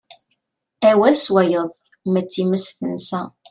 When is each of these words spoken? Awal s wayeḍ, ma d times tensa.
Awal 0.89 1.15
s 1.17 1.25
wayeḍ, 1.33 1.69
ma 2.11 2.21
d 2.25 2.27
times 2.33 2.65
tensa. 2.77 3.21